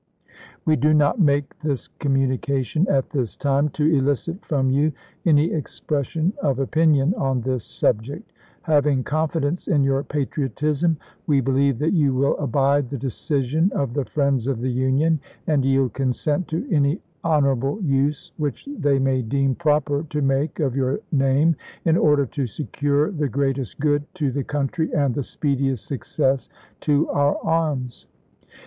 We 0.65 0.77
do 0.77 0.95
not 0.95 1.19
make 1.19 1.59
this 1.59 1.87
communication 1.99 2.87
at 2.89 3.11
this 3.11 3.35
time 3.35 3.69
to 3.77 3.85
elicit 3.85 4.43
from 4.43 4.71
you 4.71 4.93
any 5.27 5.53
expression 5.53 6.33
of 6.41 6.57
opinion 6.57 7.13
on 7.13 7.41
this 7.41 7.65
subject. 7.65 8.33
Having 8.63 9.03
confidence 9.03 9.67
in 9.67 9.83
your 9.83 10.03
patriotism, 10.03 10.97
we 11.27 11.39
believe 11.39 11.77
that 11.77 11.93
you 11.93 12.15
will 12.15 12.35
abide 12.39 12.89
the 12.89 12.97
decision 12.97 13.71
of 13.75 13.93
the 13.93 14.05
friends 14.05 14.47
of 14.47 14.59
the 14.61 14.71
Union, 14.71 15.19
and 15.45 15.63
yield 15.63 15.93
con 15.93 16.13
sent 16.13 16.47
to 16.47 16.67
any 16.73 16.99
honorable 17.23 17.79
use 17.83 18.31
which 18.37 18.67
they 18.79 18.97
may 18.97 19.21
deem 19.21 19.53
proper 19.53 20.01
to 20.09 20.23
make 20.23 20.59
of 20.59 20.75
your 20.75 20.99
name 21.11 21.55
in 21.85 21.95
order 21.95 22.25
to 22.25 22.47
secure 22.47 23.11
the 23.11 23.29
greatest 23.29 23.79
good 23.79 24.03
to 24.15 24.31
the 24.31 24.43
country 24.43 24.91
and 24.95 25.13
the 25.13 25.21
speediest 25.21 25.85
success 25.85 26.49
to 26.79 27.07
our 27.09 27.37
arms. 27.43 28.07